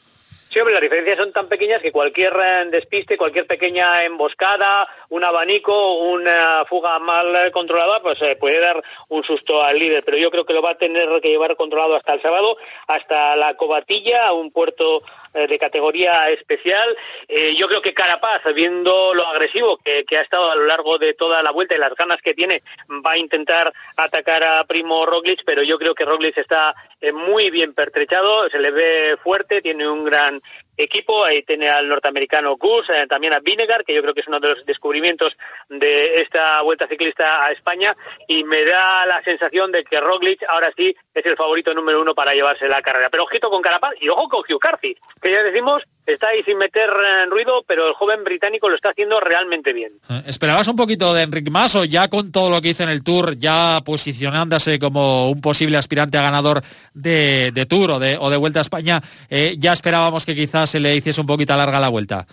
Las 0.57 0.81
diferencias 0.81 1.19
son 1.19 1.33
tan 1.33 1.49
pequeñas 1.49 1.83
que 1.83 1.93
cualquier 1.93 2.33
eh, 2.33 2.65
despiste, 2.71 3.19
cualquier 3.19 3.47
pequeña 3.47 4.05
emboscada, 4.05 4.89
un 5.11 5.23
abanico, 5.23 5.99
una 5.99 6.65
fuga 6.67 6.99
mal 6.99 7.53
controlada, 7.53 8.01
pues 8.01 8.19
puede 8.41 8.59
dar 8.61 8.83
un 9.09 9.23
susto 9.23 9.63
al 9.63 9.79
líder. 9.79 10.03
Pero 10.03 10.17
yo 10.17 10.31
creo 10.31 10.47
que 10.47 10.55
lo 10.55 10.63
va 10.63 10.71
a 10.71 10.79
tener 10.79 11.21
que 11.21 11.29
llevar 11.29 11.57
controlado 11.57 11.95
hasta 11.95 12.15
el 12.15 12.23
sábado, 12.23 12.57
hasta 12.87 13.37
la 13.37 13.55
cobatilla, 13.55 14.33
un 14.33 14.51
puerto 14.51 15.03
eh, 15.37 15.47
de 15.47 15.59
categoría 15.59 16.31
especial. 16.31 16.97
Eh, 17.29 17.55
yo 17.57 17.69
creo 17.69 17.83
que 17.83 17.93
Carapaz, 17.93 18.41
viendo 18.55 19.13
lo 19.13 19.27
agresivo 19.27 19.77
que, 19.77 20.17
ha 20.17 20.23
estado 20.23 20.51
a 20.51 20.57
lo 20.57 20.65
largo 20.65 20.97
de 20.97 21.13
toda 21.13 21.43
la 21.43 21.51
vuelta 21.51 21.75
y 21.75 21.79
las 21.79 21.95
ganas 21.95 22.23
que 22.23 22.33
tiene, 22.33 22.63
va 23.05 23.13
a 23.13 23.19
intentar 23.19 23.71
atacar 23.97 24.43
a 24.43 24.65
Primo 24.65 25.05
Roglic, 25.05 25.43
pero 25.45 25.63
yo 25.63 25.79
creo 25.79 25.95
que 25.95 26.07
Roglic 26.07 26.39
está 26.39 26.75
eh, 27.03 27.13
muy 27.13 27.51
bien 27.51 27.75
pertrechado, 27.75 28.49
se 28.49 28.59
le 28.59 28.71
ve 28.71 29.19
fuerte, 29.23 29.61
tiene 29.61 29.87
un 29.87 30.05
gran 30.05 30.41
equipo. 30.77 31.25
Ahí 31.25 31.43
tiene 31.43 31.69
al 31.69 31.89
norteamericano 31.89 32.57
Gus, 32.57 32.89
eh, 32.91 33.07
también 33.09 33.33
a 33.33 33.41
Vinegar, 33.41 33.85
que 33.85 33.95
yo 33.95 34.03
creo 34.03 34.15
que 34.15 34.21
es 34.21 34.29
uno 34.29 34.41
de 34.41 34.55
los 34.55 34.67
descubrimientos 34.67 35.37
de 35.69 36.21
esta 36.21 36.63
vuelta 36.63 36.87
ciclista 36.87 37.45
a 37.45 37.53
España. 37.53 37.97
Y 38.29 38.45
me 38.45 38.65
da 38.65 39.07
la 39.07 39.23
sensación 39.23 39.73
de 39.73 39.85
que 39.85 40.01
Roglic 40.01 40.43
ahora 40.49 40.73
sí 40.77 40.97
es 41.15 41.27
el 41.27 41.37
favorito 41.37 41.75
número 41.75 42.01
uno 42.01 42.15
para 42.15 42.35
llevarse 42.35 42.69
la 42.69 42.83
carrera. 42.83 43.11
Pero 43.11 43.25
ojito 43.25 43.51
con 43.51 43.63
Carapaz 43.63 43.95
y 44.01 44.09
ojo 44.09 44.29
con 44.29 44.41
Hugh 44.41 44.61
Carthy, 44.61 44.97
que 45.21 45.31
ya 45.31 45.43
decimos 45.43 45.83
está 46.07 46.29
ahí 46.29 46.43
sin 46.45 46.59
meter 46.59 46.89
eh, 46.89 47.27
ruido, 47.27 47.65
pero 47.67 47.89
el 47.89 47.95
joven 47.95 48.25
británico 48.25 48.69
lo 48.69 48.77
está 48.77 48.91
haciendo 48.91 49.21
realmente 49.21 49.73
bien. 49.73 49.93
Eh, 50.09 50.23
¿Esperabas 50.27 50.69
un 50.69 50.77
poquito 50.77 51.13
de 51.13 51.23
Enric 51.23 51.51
Mas 51.51 51.75
o 51.75 51.85
ya 51.85 52.09
con 52.09 52.33
todo 52.33 52.51
lo 52.51 52.63
que 52.63 52.71
hizo 52.71 52.85
en 52.85 52.89
el 52.89 53.03
Tour, 53.03 53.37
ya 53.37 53.81
posicionándose 53.85 54.79
como 54.79 55.31
un 55.31 55.41
posible 55.41 55.77
aspirante 55.77 56.19
a 56.19 56.23
ganador 56.23 56.63
de, 56.95 57.67
Tour 57.69 57.93
o 57.93 57.99
de, 57.99 58.17
o 58.19 58.31
de 58.31 58.37
Vuelta 58.37 58.61
a 58.61 58.63
España, 58.63 59.03
eh, 59.29 59.57
ya 59.59 59.73
esperábamos 59.73 60.25
que 60.25 60.35
quizás 60.35 60.71
se 60.71 60.81
le 60.81 60.95
hiciese 60.97 61.21
un 61.21 61.27
poquito 61.27 61.57
larga 61.57 61.81
la 61.81 61.89
vuelta? 61.89 62.27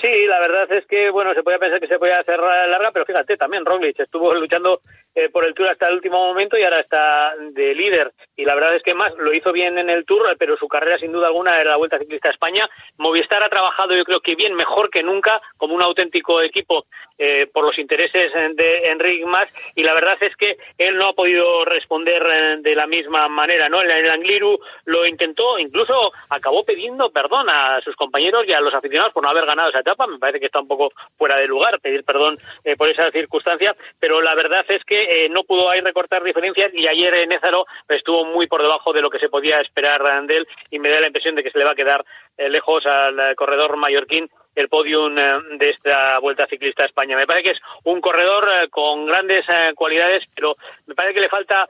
Sí, 0.00 0.26
la 0.26 0.40
verdad 0.40 0.72
es 0.72 0.84
que, 0.86 1.10
bueno, 1.10 1.32
se 1.32 1.44
podía 1.44 1.60
pensar 1.60 1.80
que 1.80 1.86
se 1.86 1.98
podía 1.98 2.18
hacer 2.18 2.40
larga, 2.40 2.90
pero 2.90 3.06
fíjate, 3.06 3.36
también 3.36 3.64
Roglic 3.64 4.00
estuvo 4.00 4.34
luchando 4.34 4.82
eh, 5.16 5.30
por 5.30 5.46
el 5.46 5.54
Tour 5.54 5.68
hasta 5.68 5.88
el 5.88 5.94
último 5.94 6.18
momento 6.26 6.58
y 6.58 6.62
ahora 6.62 6.80
está 6.80 7.34
de 7.52 7.74
líder. 7.74 8.12
Y 8.36 8.44
la 8.44 8.54
verdad 8.54 8.76
es 8.76 8.82
que 8.82 8.92
más 8.92 9.14
lo 9.16 9.32
hizo 9.32 9.50
bien 9.50 9.78
en 9.78 9.88
el 9.88 10.04
Tour, 10.04 10.36
pero 10.38 10.58
su 10.58 10.68
carrera 10.68 10.98
sin 10.98 11.10
duda 11.10 11.28
alguna 11.28 11.58
era 11.58 11.70
la 11.70 11.76
Vuelta 11.76 11.98
Ciclista 11.98 12.28
a 12.28 12.32
España. 12.32 12.68
Movistar 12.98 13.42
ha 13.42 13.48
trabajado 13.48 13.96
yo 13.96 14.04
creo 14.04 14.20
que 14.20 14.36
bien, 14.36 14.54
mejor 14.54 14.90
que 14.90 15.02
nunca, 15.02 15.40
como 15.56 15.74
un 15.74 15.80
auténtico 15.80 16.42
equipo 16.42 16.84
eh, 17.18 17.46
por 17.52 17.64
los 17.64 17.78
intereses 17.78 18.32
de 18.54 18.90
Enrique 18.90 19.24
Mas 19.26 19.48
y 19.74 19.82
la 19.82 19.94
verdad 19.94 20.16
es 20.20 20.36
que 20.36 20.58
él 20.78 20.96
no 20.96 21.08
ha 21.08 21.12
podido 21.14 21.64
responder 21.64 22.22
eh, 22.30 22.56
de 22.60 22.74
la 22.74 22.86
misma 22.86 23.28
manera. 23.28 23.68
¿no? 23.68 23.82
En 23.82 23.90
el 23.90 24.10
Angliru 24.10 24.58
lo 24.84 25.06
intentó, 25.06 25.58
incluso 25.58 26.12
acabó 26.28 26.64
pidiendo 26.64 27.10
perdón 27.10 27.48
a 27.48 27.80
sus 27.82 27.96
compañeros 27.96 28.44
y 28.46 28.52
a 28.52 28.60
los 28.60 28.74
aficionados 28.74 29.12
por 29.12 29.22
no 29.22 29.30
haber 29.30 29.46
ganado 29.46 29.70
esa 29.70 29.80
etapa. 29.80 30.06
Me 30.06 30.18
parece 30.18 30.40
que 30.40 30.46
está 30.46 30.60
un 30.60 30.68
poco 30.68 30.92
fuera 31.16 31.36
de 31.36 31.46
lugar 31.46 31.80
pedir 31.80 32.04
perdón 32.04 32.38
por 32.76 32.88
esa 32.88 33.10
circunstancia, 33.10 33.76
pero 33.98 34.20
la 34.22 34.34
verdad 34.34 34.64
es 34.68 34.84
que 34.84 35.24
eh, 35.24 35.28
no 35.28 35.44
pudo 35.44 35.70
ahí 35.70 35.80
recortar 35.80 36.22
diferencias 36.22 36.70
y 36.74 36.86
ayer 36.86 37.14
en 37.14 37.32
Ézaro 37.32 37.66
estuvo 37.88 38.24
muy 38.24 38.46
por 38.46 38.62
debajo 38.62 38.92
de 38.92 39.02
lo 39.02 39.10
que 39.10 39.18
se 39.18 39.28
podía 39.28 39.60
esperar 39.60 40.26
de 40.26 40.38
él 40.38 40.48
y 40.70 40.78
me 40.78 40.88
da 40.88 41.00
la 41.00 41.06
impresión 41.06 41.34
de 41.34 41.42
que 41.42 41.50
se 41.50 41.58
le 41.58 41.64
va 41.64 41.72
a 41.72 41.76
quedar 41.76 42.04
eh, 42.36 42.48
lejos 42.48 42.86
al 42.86 43.18
eh, 43.18 43.34
corredor 43.34 43.76
mallorquín 43.76 44.30
el 44.56 44.68
podium 44.68 45.14
de 45.14 45.70
esta 45.70 46.18
Vuelta 46.18 46.46
Ciclista 46.46 46.82
a 46.82 46.86
España. 46.86 47.16
Me 47.16 47.26
parece 47.26 47.44
que 47.44 47.50
es 47.50 47.60
un 47.84 48.00
corredor 48.00 48.48
con 48.70 49.06
grandes 49.06 49.44
cualidades, 49.76 50.26
pero 50.34 50.56
me 50.86 50.94
parece 50.94 51.14
que 51.14 51.20
le 51.20 51.28
falta 51.28 51.68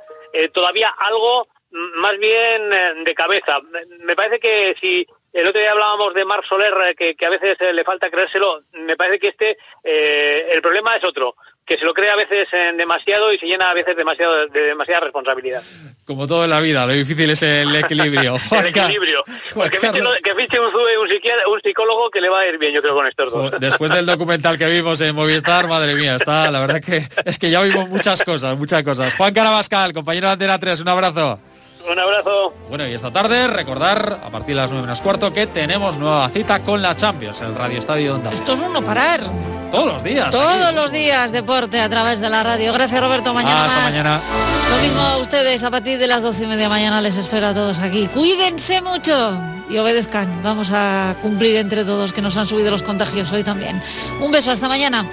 todavía 0.52 0.88
algo 0.99 1.49
más 1.71 2.16
bien 2.19 2.71
de 3.05 3.14
cabeza. 3.14 3.61
Me 4.05 4.16
parece 4.16 4.40
que 4.40 4.75
si 4.81 5.07
el 5.33 5.47
otro 5.47 5.61
día 5.61 5.73
hablábamos 5.73 6.14
de 6.14 6.25
Marc 6.25 6.45
Soler, 6.45 6.95
que, 6.97 7.14
a 7.26 7.28
veces 7.28 7.57
le 7.75 7.85
falta 7.85 8.11
creérselo, 8.11 8.62
me 8.73 8.97
parece 8.97 9.19
que 9.19 9.28
este, 9.28 9.59
el 10.52 10.62
problema 10.62 10.97
es 10.97 11.05
otro 11.05 11.37
que 11.66 11.76
se 11.76 11.85
lo 11.85 11.92
cree 11.92 12.11
a 12.11 12.16
veces 12.16 12.46
en 12.52 12.76
demasiado 12.76 13.32
y 13.32 13.38
se 13.38 13.46
llena 13.46 13.70
a 13.70 13.75
veces 13.75 13.96
demasiado 13.96 14.46
de 14.46 14.61
demasiada 14.61 15.00
responsabilidad. 15.00 15.62
Como 16.06 16.28
todo 16.28 16.44
en 16.44 16.50
la 16.50 16.61
vida, 16.61 16.87
lo 16.87 16.92
difícil 16.92 17.28
es 17.28 17.42
el 17.42 17.75
equilibrio. 17.75 18.37
el 18.52 18.66
equilibrio. 18.66 19.25
Porque 19.52 19.78
que 19.78 20.35
fiche 20.37 20.61
un, 20.61 20.66
un, 20.68 21.61
psicólogo 21.61 22.08
que 22.11 22.20
le 22.20 22.28
va 22.28 22.40
a 22.40 22.46
ir 22.46 22.58
bien, 22.58 22.73
yo 22.73 22.80
creo, 22.80 22.94
con 22.94 23.08
estos 23.08 23.32
dos. 23.32 23.52
Después 23.58 23.90
del 23.90 24.06
documental 24.06 24.56
que 24.56 24.66
vimos 24.66 25.00
en 25.00 25.16
Movistar, 25.16 25.66
madre 25.66 25.96
mía, 25.96 26.14
está, 26.14 26.49
la 26.52 26.61
verdad 26.61 26.80
que 26.80 27.08
es 27.25 27.38
que 27.38 27.50
ya 27.50 27.61
oímos 27.61 27.88
muchas 27.88 28.23
cosas, 28.23 28.56
muchas 28.56 28.85
cosas. 28.85 29.14
Juan 29.14 29.35
Carabascal, 29.35 29.92
compañero 29.92 30.28
de 30.28 30.35
Antena 30.35 30.61
3, 30.61 30.80
un 30.82 30.88
abrazo. 30.88 31.40
Un 31.90 31.99
abrazo. 31.99 32.54
Bueno, 32.68 32.87
y 32.87 32.94
esta 32.94 33.12
tarde 33.12 33.49
recordar, 33.49 34.20
a 34.25 34.30
partir 34.30 34.54
de 34.54 34.61
las 34.61 34.70
9 34.70 34.82
menos 34.82 35.00
cuarto, 35.00 35.32
que 35.32 35.49
tenemos 35.49 35.96
nueva 35.96 36.28
cita 36.28 36.61
con 36.61 36.80
la 36.82 36.96
Champions, 36.96 37.40
el 37.40 37.54
Radio 37.56 37.78
Estadio 37.78 38.14
Onda. 38.14 38.32
Esto 38.32 38.52
es 38.52 38.61
uno 38.61 38.82
parar. 38.82 39.20
Todos 39.76 39.92
los 39.92 40.02
días. 40.02 40.30
Todos 40.30 40.73
los 40.73 40.90
días, 40.90 41.33
deporte 41.33 41.78
a 41.80 41.88
través 41.90 42.18
de 42.18 42.30
la 42.30 42.42
radio. 42.42 42.73
Gracias, 42.73 42.99
Roberto. 42.99 43.35
Mañana 43.35 43.66
Hasta 43.66 43.83
mañana. 43.83 44.21
Lo 44.71 44.83
mismo 44.83 45.02
a 45.02 45.18
ustedes, 45.18 45.62
a 45.64 45.71
partir 45.71 45.99
de 45.99 46.06
las 46.06 46.23
12 46.23 46.45
y 46.45 46.47
media 46.47 46.71
mañana 46.71 47.02
les 47.02 47.16
espero 47.16 47.49
a 47.49 47.54
todos 47.54 47.80
aquí. 47.80 48.06
Cuídense 48.06 48.80
mucho 48.80 49.38
y 49.68 49.76
obedezcan. 49.76 50.42
Vamos 50.42 50.71
a 50.73 51.14
cumplir 51.21 51.56
entre 51.56 51.85
todos 51.85 52.14
que 52.14 52.23
nos 52.23 52.38
han 52.38 52.47
subido 52.47 52.71
los 52.71 52.83
contagios 52.83 53.30
hoy 53.33 53.45
también. 53.45 53.83
Un 54.18 54.30
beso, 54.30 54.50
hasta 54.50 54.66
mañana. 54.66 55.04